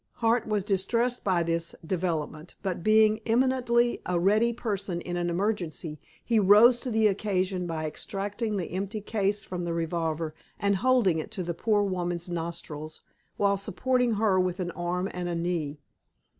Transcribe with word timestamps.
Hart 0.13 0.47
was 0.47 0.63
distressed 0.63 1.23
by 1.23 1.43
this 1.43 1.75
development, 1.85 2.55
but, 2.63 2.81
being 2.81 3.19
eminently 3.27 4.01
a 4.07 4.17
ready 4.19 4.51
person 4.51 4.99
in 5.01 5.15
an 5.15 5.29
emergency, 5.29 5.99
he 6.25 6.39
rose 6.39 6.79
to 6.79 6.89
the 6.89 7.05
occasion 7.05 7.67
by 7.67 7.85
extracting 7.85 8.57
the 8.57 8.71
empty 8.71 8.99
case 8.99 9.43
from 9.43 9.63
the 9.63 9.75
revolver, 9.75 10.33
and 10.59 10.77
holding 10.77 11.19
it 11.19 11.29
to 11.33 11.43
the 11.43 11.53
poor 11.53 11.83
woman's 11.83 12.31
nostrils, 12.31 13.01
while 13.37 13.57
supporting 13.57 14.13
her 14.15 14.39
with 14.39 14.59
an 14.59 14.71
arm 14.71 15.07
and 15.13 15.29
a 15.29 15.35
knee. 15.35 15.77